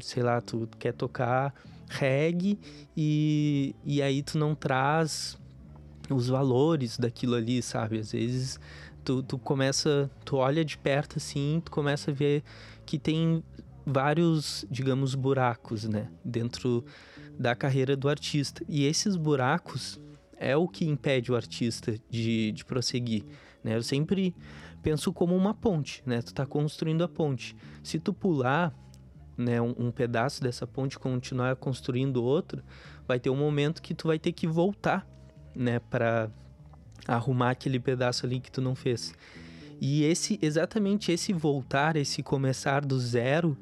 Sei 0.00 0.22
lá, 0.22 0.40
tu 0.40 0.68
quer 0.78 0.92
tocar 0.92 1.54
reggae 1.88 2.58
e, 2.96 3.74
e 3.84 4.00
aí 4.00 4.22
tu 4.22 4.38
não 4.38 4.54
traz 4.54 5.38
os 6.08 6.28
valores 6.28 6.98
daquilo 6.98 7.34
ali, 7.34 7.62
sabe? 7.62 7.98
Às 7.98 8.12
vezes 8.12 8.60
tu, 9.10 9.22
tu 9.24 9.38
começa, 9.38 10.08
tu 10.24 10.36
olha 10.36 10.64
de 10.64 10.78
perto 10.78 11.16
assim, 11.16 11.60
tu 11.64 11.70
começa 11.70 12.12
a 12.12 12.14
ver 12.14 12.44
que 12.86 12.96
tem 12.96 13.42
vários, 13.84 14.64
digamos, 14.70 15.16
buracos, 15.16 15.84
né, 15.84 16.08
dentro 16.24 16.84
da 17.36 17.56
carreira 17.56 17.96
do 17.96 18.08
artista. 18.08 18.64
E 18.68 18.86
esses 18.86 19.16
buracos 19.16 20.00
é 20.36 20.56
o 20.56 20.68
que 20.68 20.84
impede 20.84 21.32
o 21.32 21.36
artista 21.36 21.96
de, 22.08 22.52
de 22.52 22.64
prosseguir, 22.64 23.24
né? 23.64 23.76
Eu 23.76 23.82
sempre 23.82 24.34
penso 24.82 25.12
como 25.12 25.36
uma 25.36 25.52
ponte, 25.52 26.02
né? 26.06 26.22
Tu 26.22 26.32
tá 26.32 26.46
construindo 26.46 27.02
a 27.02 27.08
ponte. 27.08 27.56
Se 27.82 27.98
tu 27.98 28.14
pular, 28.14 28.72
né, 29.36 29.60
um, 29.60 29.74
um 29.76 29.90
pedaço 29.90 30.40
dessa 30.40 30.66
ponte 30.66 30.98
continuar 30.98 31.56
construindo 31.56 32.22
outro, 32.22 32.62
vai 33.08 33.18
ter 33.18 33.28
um 33.28 33.36
momento 33.36 33.82
que 33.82 33.92
tu 33.92 34.06
vai 34.06 34.18
ter 34.18 34.32
que 34.32 34.46
voltar, 34.46 35.06
né, 35.54 35.78
para 35.78 36.30
arrumar 37.14 37.50
aquele 37.50 37.80
pedaço 37.80 38.24
ali 38.24 38.40
que 38.40 38.50
tu 38.50 38.60
não 38.60 38.74
fez. 38.74 39.12
E 39.80 40.04
esse 40.04 40.38
exatamente 40.40 41.10
esse 41.10 41.32
voltar, 41.32 41.96
esse 41.96 42.22
começar 42.22 42.84
do 42.84 42.98
zero 42.98 43.56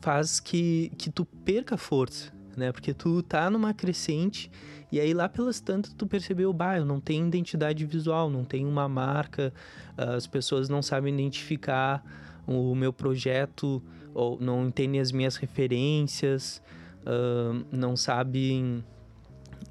faz 0.00 0.38
que, 0.38 0.92
que 0.98 1.10
tu 1.10 1.24
perca 1.24 1.76
força, 1.76 2.32
né? 2.56 2.72
Porque 2.72 2.92
tu 2.92 3.22
tá 3.22 3.48
numa 3.48 3.72
crescente 3.72 4.50
e 4.92 5.00
aí 5.00 5.14
lá 5.14 5.28
pelas 5.28 5.60
tantas 5.60 5.92
tu 5.94 6.06
percebeu, 6.06 6.52
bah, 6.52 6.76
eu 6.76 6.84
não 6.84 7.00
tenho 7.00 7.26
identidade 7.26 7.86
visual, 7.86 8.28
não 8.28 8.44
tenho 8.44 8.68
uma 8.68 8.88
marca, 8.88 9.52
as 9.96 10.26
pessoas 10.26 10.68
não 10.68 10.82
sabem 10.82 11.14
identificar 11.14 12.04
o 12.46 12.74
meu 12.74 12.92
projeto 12.92 13.82
ou 14.12 14.38
não 14.40 14.66
entendem 14.66 15.00
as 15.00 15.10
minhas 15.10 15.36
referências, 15.36 16.62
uh, 17.00 17.64
não 17.72 17.96
sabem 17.96 18.84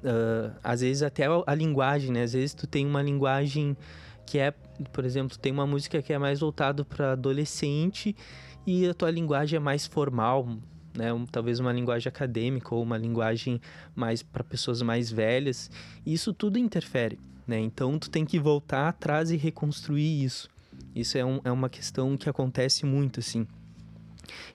uh, 0.04 0.54
às 0.62 0.80
vezes 0.80 1.02
até 1.02 1.24
a 1.46 1.54
linguagem, 1.54 2.12
né? 2.12 2.22
Às 2.22 2.34
vezes 2.34 2.54
tu 2.54 2.66
tem 2.66 2.86
uma 2.86 3.02
linguagem 3.02 3.76
que 4.26 4.38
é, 4.38 4.52
por 4.92 5.04
exemplo, 5.04 5.36
tem 5.38 5.52
uma 5.52 5.66
música 5.66 6.00
que 6.02 6.12
é 6.12 6.18
mais 6.18 6.40
voltado 6.40 6.84
para 6.84 7.12
adolescente 7.12 8.14
e 8.66 8.86
a 8.86 8.94
tua 8.94 9.10
linguagem 9.10 9.56
é 9.56 9.60
mais 9.60 9.86
formal, 9.86 10.48
né? 10.96 11.12
Um, 11.12 11.26
talvez 11.26 11.58
uma 11.60 11.72
linguagem 11.72 12.08
acadêmica 12.08 12.74
ou 12.74 12.82
uma 12.82 12.96
linguagem 12.96 13.60
mais 13.94 14.22
para 14.22 14.44
pessoas 14.44 14.80
mais 14.82 15.10
velhas. 15.10 15.70
Isso 16.06 16.32
tudo 16.32 16.58
interfere, 16.58 17.18
né? 17.46 17.58
Então 17.58 17.98
tu 17.98 18.10
tem 18.10 18.24
que 18.24 18.38
voltar 18.38 18.88
atrás 18.88 19.30
e 19.30 19.36
reconstruir 19.36 20.24
isso. 20.24 20.48
Isso 20.94 21.18
é, 21.18 21.24
um, 21.24 21.40
é 21.44 21.50
uma 21.50 21.68
questão 21.68 22.16
que 22.16 22.28
acontece 22.28 22.86
muito, 22.86 23.20
assim. 23.20 23.46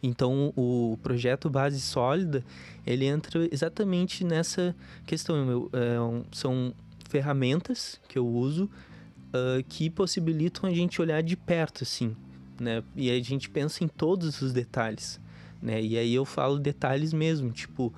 Então, 0.01 0.53
o 0.55 0.97
projeto 1.01 1.49
Base 1.49 1.79
Sólida, 1.79 2.43
ele 2.85 3.05
entra 3.05 3.47
exatamente 3.51 4.23
nessa 4.23 4.75
questão. 5.05 5.69
é, 5.73 5.99
um, 5.99 6.23
são 6.31 6.73
ferramentas 7.09 7.99
que 8.07 8.17
eu 8.17 8.27
uso 8.27 8.65
uh, 8.65 9.63
que 9.67 9.89
possibilitam 9.89 10.69
a 10.69 10.73
gente 10.73 11.01
olhar 11.01 11.21
de 11.21 11.35
perto, 11.35 11.83
assim, 11.83 12.15
né? 12.59 12.83
E 12.95 13.09
a 13.09 13.21
gente 13.21 13.49
pensa 13.49 13.83
em 13.83 13.87
todos 13.87 14.41
os 14.41 14.53
detalhes, 14.53 15.19
né? 15.61 15.81
E 15.81 15.97
aí 15.97 16.13
eu 16.13 16.25
falo 16.25 16.59
detalhes 16.59 17.13
mesmo, 17.13 17.51
tipo... 17.51 17.93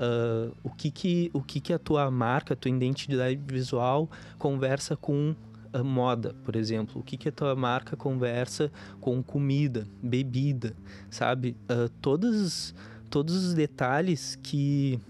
Uh, 0.00 0.54
o 0.62 0.70
que 0.70 0.92
que, 0.92 1.28
o 1.32 1.42
que 1.42 1.58
que 1.58 1.72
a 1.72 1.78
tua 1.78 2.08
marca, 2.08 2.54
a 2.54 2.56
tua 2.56 2.70
identidade 2.70 3.40
visual 3.44 4.08
conversa 4.38 4.96
com 4.96 5.34
a 5.72 5.82
moda, 5.82 6.34
por 6.44 6.56
exemplo. 6.56 7.00
O 7.00 7.04
que, 7.04 7.16
que 7.16 7.28
a 7.28 7.32
tua 7.32 7.54
marca 7.54 7.96
conversa 7.96 8.70
com 9.00 9.22
comida, 9.22 9.86
bebida, 10.02 10.74
sabe? 11.10 11.56
Uh, 11.70 11.88
todos, 12.00 12.74
todos 13.10 13.34
os 13.44 13.54
detalhes 13.54 14.36
que, 14.42 15.00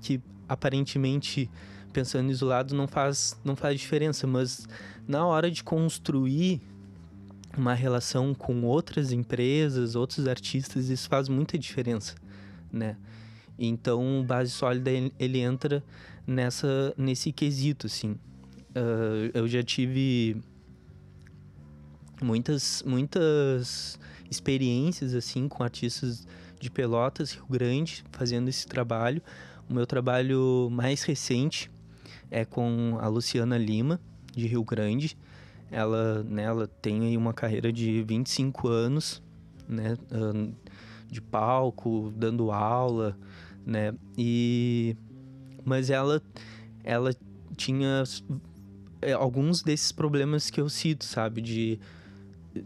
que 0.00 0.20
aparentemente, 0.48 1.50
pensando 1.92 2.30
isolado, 2.30 2.74
não 2.74 2.86
faz, 2.86 3.38
não 3.44 3.56
faz 3.56 3.80
diferença, 3.80 4.26
mas 4.26 4.68
na 5.06 5.26
hora 5.26 5.50
de 5.50 5.62
construir 5.62 6.60
uma 7.56 7.74
relação 7.74 8.34
com 8.34 8.62
outras 8.64 9.12
empresas, 9.12 9.94
outros 9.94 10.26
artistas, 10.26 10.88
isso 10.88 11.08
faz 11.08 11.28
muita 11.28 11.56
diferença, 11.56 12.14
né? 12.72 12.96
Então, 13.58 14.24
Base 14.26 14.50
Sólida, 14.50 14.90
ele 15.18 15.38
entra 15.38 15.82
nessa, 16.26 16.92
nesse 16.96 17.30
quesito, 17.30 17.86
assim. 17.86 18.16
Uh, 18.74 19.30
eu 19.32 19.46
já 19.46 19.62
tive 19.62 20.36
muitas, 22.20 22.82
muitas 22.84 23.98
experiências 24.30 25.14
assim 25.14 25.48
com 25.48 25.62
artistas 25.62 26.26
de 26.58 26.70
Pelotas, 26.70 27.32
Rio 27.32 27.46
Grande, 27.48 28.04
fazendo 28.10 28.48
esse 28.48 28.66
trabalho. 28.66 29.22
O 29.68 29.74
meu 29.74 29.86
trabalho 29.86 30.68
mais 30.70 31.02
recente 31.04 31.70
é 32.30 32.44
com 32.44 32.98
a 33.00 33.06
Luciana 33.06 33.56
Lima, 33.56 34.00
de 34.34 34.46
Rio 34.46 34.64
Grande. 34.64 35.16
Ela, 35.70 36.22
né, 36.24 36.46
tem 36.82 37.06
aí 37.06 37.16
uma 37.16 37.32
carreira 37.32 37.72
de 37.72 38.02
25 38.02 38.68
anos, 38.68 39.22
né, 39.68 39.96
de 41.10 41.20
palco, 41.20 42.12
dando 42.16 42.50
aula, 42.50 43.16
né? 43.64 43.94
E 44.16 44.96
mas 45.64 45.88
ela 45.88 46.20
ela 46.82 47.14
tinha 47.56 48.02
alguns 49.12 49.62
desses 49.62 49.92
problemas 49.92 50.50
que 50.50 50.60
eu 50.60 50.68
cito, 50.68 51.04
sabe? 51.04 51.40
De 51.40 51.80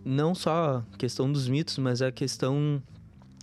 não 0.05 0.35
só 0.35 0.85
a 0.93 0.97
questão 0.97 1.31
dos 1.31 1.49
mitos, 1.49 1.79
mas 1.79 2.03
a 2.03 2.13
questão 2.13 2.83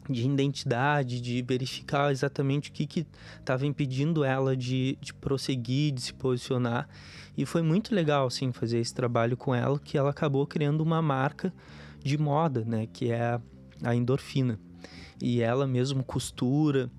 de 0.09 0.23
identidade, 0.27 1.19
de 1.19 1.41
verificar 1.41 2.11
exatamente 2.11 2.69
o 2.69 2.73
que 2.73 3.05
estava 3.39 3.65
impedindo 3.65 4.23
ela 4.23 4.55
de, 4.55 4.97
de 5.01 5.13
prosseguir, 5.13 5.93
de 5.93 6.01
se 6.01 6.13
posicionar. 6.13 6.87
E 7.37 7.45
foi 7.45 7.61
muito 7.61 7.93
legal, 7.93 8.27
assim, 8.27 8.51
fazer 8.51 8.79
esse 8.79 8.93
trabalho 8.93 9.35
com 9.35 9.53
ela, 9.53 9.79
que 9.79 9.97
ela 9.97 10.11
acabou 10.11 10.45
criando 10.45 10.81
uma 10.81 11.01
marca 11.01 11.51
de 12.03 12.17
moda, 12.17 12.63
né? 12.65 12.87
Que 12.91 13.11
é 13.11 13.39
a 13.83 13.95
endorfina. 13.95 14.59
E 15.19 15.41
ela 15.41 15.65
mesmo 15.65 16.03
costura, 16.03 16.89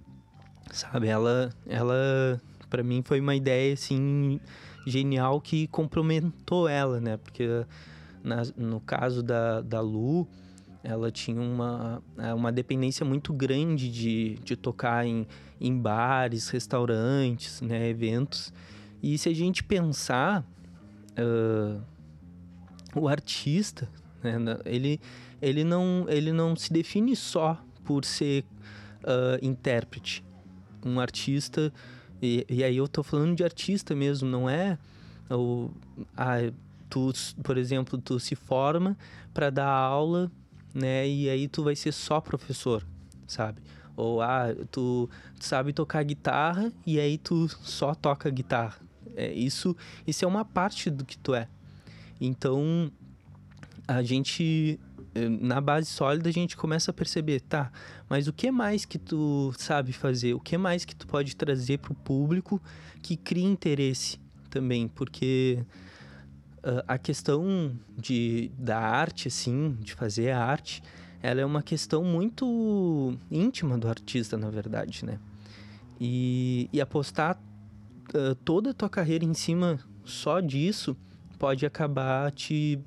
sabe? 0.73 1.07
Ela, 1.07 1.51
ela 1.67 2.41
para 2.69 2.83
mim 2.83 3.03
foi 3.05 3.21
uma 3.21 3.35
ideia, 3.35 3.75
assim, 3.75 4.41
genial 4.87 5.41
que 5.41 5.67
comprometeu 5.67 6.69
ela, 6.69 7.01
né? 7.01 7.17
Porque 7.17 7.67
na, 8.23 8.43
no 8.57 8.81
caso 8.81 9.23
da, 9.23 9.61
da 9.61 9.81
Lu, 9.81 10.27
ela 10.83 11.11
tinha 11.11 11.41
uma, 11.41 12.03
é, 12.17 12.33
uma 12.33 12.53
dependência 12.53 13.05
muito 13.05 13.33
grande 13.33 13.91
de, 13.91 14.37
de 14.45 14.57
tocar 14.57 15.05
em, 15.05 15.27
em 15.61 15.77
bares, 15.77 16.49
restaurantes, 16.49 17.61
né? 17.61 17.89
Eventos. 17.89 18.53
E 19.03 19.19
se 19.19 19.29
a 19.29 19.35
gente 19.35 19.63
pensar, 19.63 20.45
uh, 21.19 21.83
o 22.95 23.09
artista, 23.09 23.89
né? 24.23 24.59
ele, 24.65 25.01
ele, 25.41 25.65
não, 25.65 26.07
ele 26.09 26.33
não 26.33 26.57
se 26.57 26.73
define 26.73 27.15
só 27.15 27.61
por 27.85 28.05
ser 28.05 28.45
uh, 29.03 29.45
intérprete. 29.45 30.25
Um 30.85 31.01
artista 31.01 31.73
e, 32.21 32.47
e 32.49 32.65
aí 32.65 32.77
eu 32.77 32.89
tô 32.89 33.03
falando 33.03 33.35
de 33.37 33.45
artista 33.45 33.95
mesmo, 33.95 34.29
não 34.29 34.49
é 34.49 34.79
o 35.31 35.71
ah, 36.17 36.39
tu, 36.89 37.13
por 37.43 37.57
exemplo, 37.57 37.99
tu 37.99 38.19
se 38.19 38.35
forma 38.35 38.97
para 39.35 39.51
dar 39.51 39.69
aula, 39.69 40.31
né? 40.75 41.07
E 41.09 41.29
aí 41.29 41.49
tu 41.49 41.63
vai 41.65 41.75
ser 41.75 41.93
só 41.93 42.21
professor, 42.21 42.87
sabe? 43.27 43.61
Ou 43.97 44.21
ah, 44.21 44.55
tu, 44.71 45.09
tu 45.39 45.45
sabe 45.45 45.73
tocar 45.73 46.03
guitarra 46.05 46.73
e 46.87 47.01
aí 47.01 47.19
tu 47.19 47.49
só 47.49 47.95
toca 47.95 48.31
guitarra. 48.31 48.79
É, 49.15 49.33
isso, 49.33 49.75
isso 50.07 50.25
é 50.25 50.29
uma 50.29 50.45
parte 50.45 50.91
do 50.91 51.05
que 51.05 51.17
tu 51.17 51.35
é. 51.35 51.49
Então, 52.21 52.91
a 53.89 54.03
gente 54.03 54.79
na 55.41 55.61
base 55.61 55.87
sólida 55.87 56.29
a 56.29 56.33
gente 56.33 56.57
começa 56.57 56.91
a 56.91 56.95
perceber, 56.95 57.41
tá, 57.41 57.71
mas 58.09 58.29
o 58.29 58.33
que 58.33 58.51
mais 58.51 58.85
que 58.85 58.99
tu 58.99 59.53
sabe 59.57 59.93
fazer? 59.93 60.35
O 60.35 60.41
que 60.41 60.57
mais 60.59 60.85
que 60.85 60.95
tu 60.95 61.07
pode 61.07 61.35
trazer 61.35 61.79
para 61.79 61.93
o 61.93 61.95
público 61.95 62.61
que 63.03 63.17
cria 63.17 63.47
interesse 63.47 64.19
também? 64.51 64.89
Porque 64.89 65.65
uh, 66.59 66.83
a 66.87 66.99
questão 66.99 67.79
de, 67.97 68.51
da 68.59 68.79
arte, 68.79 69.29
assim, 69.29 69.77
de 69.81 69.95
fazer 69.95 70.31
a 70.31 70.45
arte, 70.45 70.83
ela 71.23 71.41
é 71.41 71.45
uma 71.45 71.63
questão 71.63 72.05
muito 72.05 73.17
íntima 73.31 73.79
do 73.79 73.89
artista, 73.89 74.37
na 74.37 74.51
verdade, 74.51 75.05
né? 75.05 75.19
E, 75.99 76.69
e 76.73 76.81
apostar 76.81 77.41
uh, 78.15 78.35
toda 78.37 78.71
a 78.71 78.75
tua 78.75 78.91
carreira 78.91 79.25
em 79.25 79.35
cima 79.35 79.79
só 80.05 80.41
disso 80.41 80.97
pode 81.39 81.67
acabar 81.67 82.31
te 82.31 82.79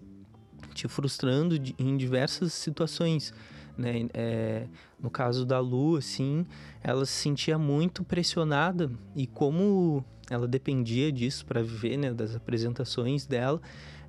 te 0.74 0.88
frustrando 0.88 1.56
em 1.78 1.98
diversas 1.98 2.54
situações. 2.54 3.34
Né? 3.78 4.08
É, 4.14 4.68
no 5.02 5.10
caso 5.10 5.46
da 5.46 5.60
Lu, 5.60 5.96
assim, 5.96 6.46
ela 6.84 7.06
se 7.06 7.14
sentia 7.14 7.58
muito 7.58 8.04
pressionada 8.04 8.92
e 9.16 9.26
como 9.26 10.04
ela 10.30 10.48
dependia 10.48 11.12
disso 11.12 11.46
para 11.46 11.62
viver, 11.62 11.98
né, 11.98 12.14
das 12.14 12.36
apresentações 12.36 13.26
dela, 13.26 13.62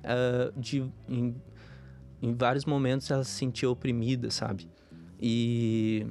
uh, 0.03 0.59
de, 0.59 0.83
em, 1.07 1.35
em 2.21 2.33
vários 2.33 2.65
momentos 2.65 3.09
ela 3.09 3.23
se 3.23 3.31
sentia 3.31 3.69
oprimida, 3.69 4.29
sabe? 4.29 4.69
E 5.19 6.05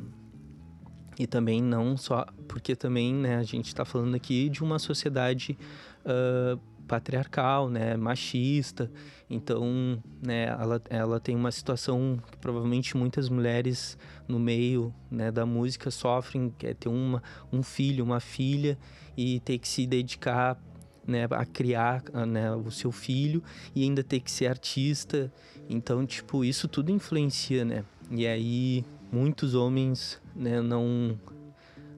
e 1.18 1.26
também 1.26 1.62
não 1.62 1.98
só 1.98 2.24
porque 2.48 2.74
também 2.74 3.14
né, 3.14 3.36
a 3.36 3.42
gente 3.42 3.66
está 3.66 3.84
falando 3.84 4.14
aqui 4.14 4.48
de 4.48 4.64
uma 4.64 4.78
sociedade 4.78 5.58
uh, 6.02 6.58
patriarcal, 6.90 7.70
né, 7.70 7.96
machista. 7.96 8.90
Então, 9.28 10.02
né, 10.20 10.46
ela, 10.46 10.82
ela 10.90 11.20
tem 11.20 11.36
uma 11.36 11.52
situação 11.52 12.20
que 12.32 12.36
provavelmente 12.38 12.96
muitas 12.96 13.28
mulheres 13.28 13.96
no 14.26 14.40
meio 14.40 14.92
né, 15.08 15.30
da 15.30 15.46
música 15.46 15.88
sofrem, 15.88 16.52
que 16.58 16.66
é 16.66 16.74
ter 16.74 16.88
uma, 16.88 17.22
um 17.52 17.62
filho, 17.62 18.02
uma 18.02 18.18
filha 18.18 18.76
e 19.16 19.38
ter 19.38 19.58
que 19.58 19.68
se 19.68 19.86
dedicar 19.86 20.60
né, 21.06 21.28
a 21.30 21.44
criar 21.44 22.02
né, 22.26 22.50
o 22.52 22.72
seu 22.72 22.90
filho 22.90 23.40
e 23.72 23.84
ainda 23.84 24.02
ter 24.02 24.18
que 24.18 24.30
ser 24.30 24.48
artista. 24.48 25.32
Então, 25.68 26.04
tipo, 26.04 26.44
isso 26.44 26.66
tudo 26.66 26.90
influencia, 26.90 27.64
né? 27.64 27.84
E 28.10 28.26
aí 28.26 28.84
muitos 29.12 29.54
homens 29.54 30.20
né, 30.34 30.60
não 30.60 31.16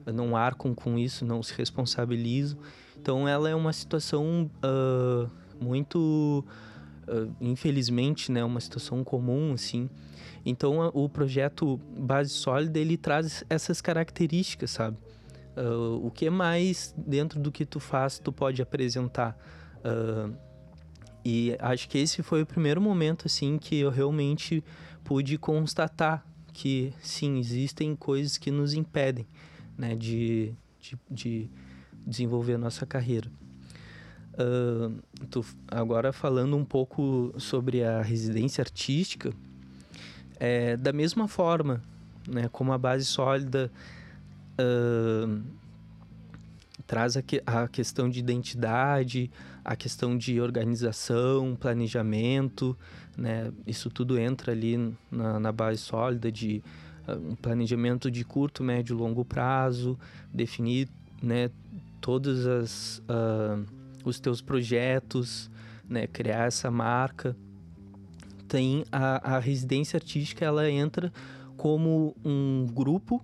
não 0.05 0.35
arcam 0.35 0.75
com 0.75 0.99
isso, 0.99 1.25
não 1.25 1.41
se 1.41 1.53
responsabilizam. 1.55 2.59
Então, 3.03 3.27
ela 3.27 3.49
é 3.49 3.53
uma 3.53 3.73
situação 3.73 4.49
uh, 4.63 5.29
muito, 5.61 6.45
uh, 7.05 7.35
infelizmente, 7.41 8.31
né, 8.31 8.41
uma 8.45 8.61
situação 8.61 9.03
comum, 9.03 9.51
assim. 9.51 9.89
Então, 10.45 10.89
o 10.93 11.09
projeto 11.09 11.81
Base 11.97 12.29
Sólida 12.29 12.79
ele 12.79 12.95
traz 12.95 13.43
essas 13.49 13.81
características, 13.81 14.71
sabe? 14.71 14.95
Uh, 15.57 15.99
o 16.01 16.09
que 16.09 16.29
mais 16.29 16.95
dentro 16.97 17.41
do 17.41 17.51
que 17.51 17.65
tu 17.65 17.77
faz 17.77 18.19
tu 18.19 18.31
pode 18.31 18.61
apresentar? 18.61 19.37
E 21.25 21.57
acho 21.59 21.89
que 21.89 21.97
esse 21.97 22.23
foi 22.23 22.43
o 22.43 22.45
primeiro 22.45 22.79
momento 22.79 23.23
assim 23.25 23.57
que 23.57 23.79
eu 23.79 23.89
realmente 23.89 24.63
pude 25.03 25.37
constatar 25.37 26.25
que 26.53 26.93
sim 27.01 27.37
existem 27.37 27.97
coisas 27.97 28.37
que 28.37 28.49
nos 28.49 28.73
impedem, 28.73 29.27
né, 29.77 29.93
de, 29.93 30.53
de, 30.79 30.97
de 31.11 31.49
desenvolver 32.05 32.53
a 32.53 32.57
nossa 32.57 32.85
carreira. 32.85 33.29
Uh, 34.33 34.99
agora 35.67 36.11
falando 36.11 36.57
um 36.57 36.65
pouco 36.65 37.33
sobre 37.37 37.83
a 37.83 38.01
residência 38.01 38.61
artística, 38.61 39.31
é, 40.39 40.75
da 40.75 40.91
mesma 40.91 41.27
forma, 41.27 41.81
né, 42.27 42.49
como 42.51 42.73
a 42.73 42.77
base 42.77 43.05
sólida 43.05 43.71
uh, 44.59 45.41
traz 46.87 47.15
a, 47.15 47.21
que, 47.21 47.41
a, 47.45 47.67
questão 47.67 48.09
de 48.09 48.19
identidade, 48.19 49.29
a 49.63 49.75
questão 49.75 50.17
de 50.17 50.41
organização, 50.41 51.55
planejamento, 51.55 52.77
né? 53.15 53.51
Isso 53.65 53.89
tudo 53.89 54.17
entra 54.17 54.51
ali 54.51 54.95
na, 55.11 55.39
na 55.39 55.51
base 55.51 55.79
sólida 55.79 56.31
de 56.31 56.63
uh, 57.07 57.31
um 57.31 57.35
planejamento 57.35 58.09
de 58.09 58.23
curto, 58.25 58.63
médio 58.63 58.95
e 58.95 58.99
longo 58.99 59.23
prazo, 59.23 59.97
definir, 60.33 60.89
né, 61.21 61.49
todos 62.03 62.45
as, 62.45 63.01
uh, 63.07 63.65
os 64.03 64.19
teus 64.19 64.41
projetos, 64.41 65.49
né, 65.87 66.05
criar 66.05 66.47
essa 66.47 66.69
marca. 66.69 67.33
Tem 68.45 68.83
a, 68.91 69.35
a 69.35 69.39
residência 69.39 69.95
artística, 69.95 70.43
ela 70.43 70.69
entra 70.69 71.13
como 71.55 72.13
um 72.23 72.67
grupo 72.67 73.23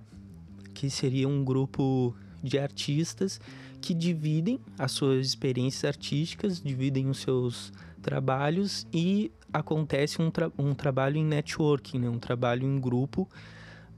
que 0.73 0.89
seria 0.89 1.27
um 1.27 1.43
grupo 1.43 2.15
de 2.41 2.57
artistas 2.57 3.41
que 3.81 3.93
dividem 3.93 4.61
as 4.77 4.93
suas 4.93 5.27
experiências 5.27 5.83
artísticas, 5.83 6.63
dividem 6.63 7.09
os 7.09 7.19
seus 7.19 7.73
trabalhos 8.01 8.87
e 8.93 9.29
acontece 9.51 10.21
um, 10.21 10.31
tra 10.31 10.49
um 10.57 10.73
trabalho 10.73 11.17
em 11.17 11.25
networking, 11.25 11.99
né? 11.99 12.09
um 12.09 12.17
trabalho 12.17 12.63
em 12.63 12.79
grupo, 12.79 13.27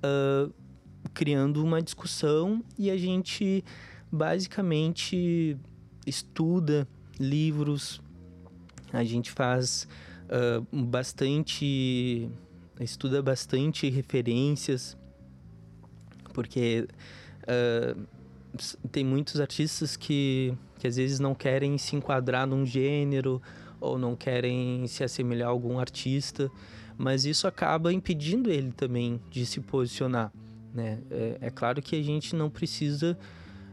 uh, 0.04 0.52
criando 1.14 1.64
uma 1.64 1.84
discussão 1.84 2.64
e 2.80 2.90
a 2.90 2.98
gente 2.98 3.64
basicamente 4.12 5.58
estuda 6.06 6.88
livros, 7.20 8.02
a 8.92 9.04
gente 9.04 9.32
faz 9.32 9.88
uh, 10.26 10.86
bastante, 10.86 12.30
estuda 12.80 13.22
bastante 13.22 13.90
referências 13.90 14.98
porque 16.34 16.88
uh, 17.44 18.08
tem 18.92 19.04
muitos 19.04 19.40
artistas 19.40 19.96
que, 19.96 20.54
que 20.80 20.88
às 20.88 20.96
vezes 20.98 21.20
não 21.20 21.36
querem 21.36 21.78
se 21.78 21.96
enquadrar 21.96 22.48
num 22.48 22.66
gênero 22.66 23.42
ou 23.80 23.98
não 23.98 24.16
querem 24.16 24.86
se 24.88 25.04
assemelhar 25.04 25.48
a 25.48 25.52
algum 25.52 25.80
artista, 25.80 26.50
mas 26.98 27.26
isso 27.26 27.48
acaba 27.48 27.92
impedindo 27.92 28.52
ele 28.52 28.72
também 28.72 29.20
de 29.30 29.46
se 29.46 29.60
posicionar. 29.60 30.32
Né? 30.74 31.00
É, 31.10 31.38
é 31.42 31.50
claro 31.50 31.82
que 31.82 31.96
a 31.96 32.04
gente 32.04 32.36
não 32.36 32.50
precisa 32.50 33.18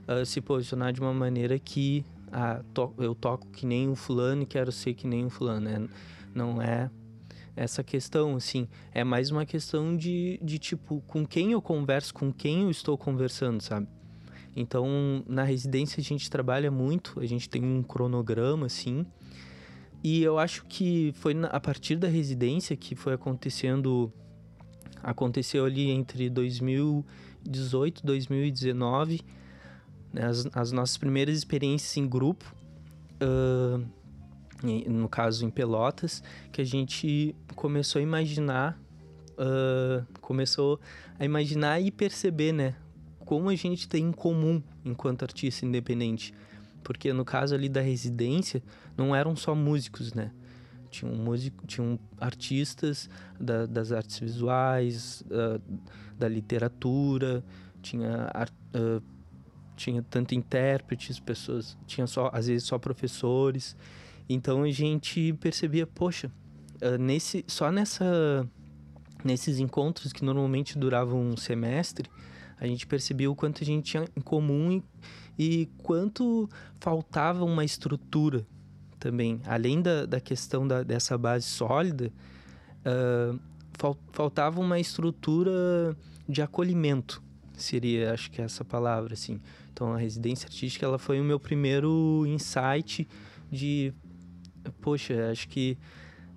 uh, 0.09 0.25
se 0.25 0.41
posicionar 0.41 0.93
de 0.93 1.01
uma 1.01 1.13
maneira 1.13 1.59
que 1.59 2.05
ah, 2.33 2.63
to 2.75 2.93
eu 2.99 3.15
toco 3.15 3.47
que 3.49 3.67
nem 3.67 3.89
um 3.89 3.95
fulano 3.95 4.43
e 4.43 4.47
quero 4.47 4.73
ser 4.73 4.95
que 4.95 5.07
nem 5.07 5.25
um 5.25 5.31
fulano. 5.31 5.69
Né? 5.69 5.89
Não 6.35 6.61
é 6.61 6.91
essa 7.57 7.83
questão, 7.83 8.37
assim. 8.37 8.69
É 8.93 9.03
mais 9.03 9.31
uma 9.31 9.45
questão 9.45 9.97
de, 9.97 10.39
de 10.43 10.59
tipo, 10.59 11.03
com 11.07 11.27
quem 11.27 11.53
eu 11.53 11.61
converso, 11.61 12.15
com 12.15 12.33
quem 12.33 12.63
eu 12.63 12.71
estou 12.71 12.97
conversando, 12.97 13.61
sabe? 13.61 13.89
Então, 14.55 15.25
na 15.27 15.43
residência 15.43 16.01
a 16.01 16.05
gente 16.05 16.31
trabalha 16.31 16.71
muito, 16.71 17.21
a 17.21 17.27
gente 17.27 17.49
tem 17.49 17.65
um 17.65 17.83
cronograma, 17.83 18.67
assim. 18.67 19.05
E 20.03 20.23
eu 20.23 20.39
acho 20.39 20.65
que 20.67 21.13
foi 21.17 21.35
a 21.51 21.61
partir 21.61 21.97
da 21.97 22.09
residência 22.09 22.77
que 22.77 22.95
foi 22.95 23.15
acontecendo. 23.15 24.13
Aconteceu 25.03 25.65
ali 25.65 25.91
entre 25.91 26.29
2018 26.29 28.01
e 28.01 28.07
2019, 28.07 29.15
né, 29.15 29.19
as, 30.23 30.47
as, 30.55 30.73
nossas 30.73 30.97
primeiras 30.97 31.37
experiências 31.37 31.97
em 31.97 32.09
grupo. 32.09 32.55
Uh, 33.23 33.85
no 34.63 35.09
caso 35.09 35.45
em 35.45 35.51
Pelotas, 35.51 36.23
que 36.51 36.61
a 36.61 36.65
gente 36.65 37.35
começou 37.55 38.01
a 38.01 38.03
imaginar, 38.03 38.81
uh, 39.35 40.05
começou 40.21 40.81
a 41.19 41.25
imaginar 41.25 41.81
e 41.81 41.91
perceber, 41.91 42.53
né, 42.53 42.75
como 43.25 43.51
a 43.51 43.55
gente 43.55 43.89
tem 43.89 44.07
em 44.07 44.13
comum 44.13 44.63
enquanto 44.85 45.23
artista 45.23 45.65
independente. 45.65 46.35
Porque 46.83 47.13
no 47.13 47.25
caso 47.25 47.55
ali 47.55 47.69
da 47.69 47.81
residência, 47.81 48.63
não 48.97 49.15
eram 49.15 49.37
só 49.37 49.55
músicos, 49.55 50.15
né? 50.15 50.33
Tinham, 50.91 51.15
músico, 51.15 51.67
tinham 51.67 51.99
artistas 52.19 53.11
da, 53.39 53.67
das 53.67 53.93
artes 53.93 54.19
visuais, 54.19 55.23
uh, 55.27 55.61
da 56.19 56.27
literatura, 56.27 57.45
tinha, 57.83 58.31
uh, 58.75 59.03
tinha 59.79 60.03
tanto 60.03 60.35
intérpretes, 60.35 61.21
pessoas, 61.21 61.79
tinha 61.87 62.07
só, 62.07 62.31
às 62.33 62.49
vezes 62.49 62.67
só 62.67 62.79
professores. 62.79 63.77
Então 64.29 64.65
a 64.65 64.71
gente 64.71 65.33
percebia, 65.35 65.87
poxa, 65.87 66.31
uh, 66.83 66.99
nesse, 66.99 67.45
só 67.47 67.71
nessa, 67.71 68.47
nesses 69.25 69.59
encontros 69.59 70.13
que 70.13 70.25
normalmente 70.25 70.77
duravam 70.77 71.21
um 71.21 71.37
semestre, 71.37 72.11
a 72.61 72.67
gente 72.67 72.87
percebia 72.87 73.31
o 73.31 73.37
quanto 73.37 73.63
a 73.63 73.67
gente 73.67 73.85
tinha 73.93 74.05
em 74.17 74.21
comum 74.21 74.73
e, 74.73 74.83
e 75.39 75.67
quanto 75.79 76.51
faltava 76.81 77.45
uma 77.45 77.65
estrutura 77.65 78.45
também. 78.99 79.41
Além 79.47 79.81
da, 79.81 80.05
da 80.05 80.21
questão 80.21 80.67
da, 80.67 80.83
dessa 80.83 81.17
base 81.17 81.47
sólida, 81.47 82.13
uh, 82.81 83.39
fal, 83.79 83.97
faltava 84.13 84.61
uma 84.61 84.81
estrutura 84.81 85.97
de 86.29 86.43
acolhimento, 86.43 87.23
seria, 87.57 88.13
acho 88.13 88.31
que 88.31 88.41
é 88.41 88.45
essa 88.45 88.65
palavra, 88.65 89.15
assim. 89.15 89.41
Então, 89.79 89.93
a 89.93 89.97
residência 89.97 90.47
artística, 90.47 90.85
ela 90.85 90.99
foi 90.99 91.21
o 91.21 91.25
meu 91.25 91.39
primeiro 91.39 92.25
insight 92.27 93.07
de 93.49 93.95
poxa, 94.81 95.31
acho 95.31 95.49
que 95.49 95.79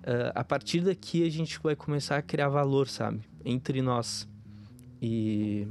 uh, 0.02 0.30
a 0.32 0.44
partir 0.44 0.82
daqui 0.82 1.26
a 1.26 1.28
gente 1.28 1.58
vai 1.60 1.74
começar 1.74 2.16
a 2.18 2.22
criar 2.22 2.48
valor, 2.48 2.86
sabe? 2.86 3.20
Entre 3.44 3.82
nós. 3.82 4.28
E 5.02 5.66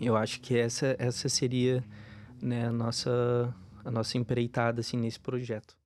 eu 0.00 0.16
acho 0.16 0.40
que 0.40 0.56
essa, 0.56 0.94
essa 1.00 1.28
seria 1.28 1.82
né, 2.40 2.68
a, 2.68 2.72
nossa, 2.72 3.52
a 3.84 3.90
nossa 3.90 4.16
empreitada 4.16 4.80
assim, 4.80 4.98
nesse 4.98 5.18
projeto. 5.18 5.77